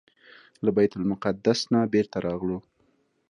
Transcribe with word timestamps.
له 0.63 0.69
بیت 0.75 0.91
المقدس 0.99 1.59
نه 1.71 1.79
بیرته 1.93 2.17
راغلو. 2.27 2.59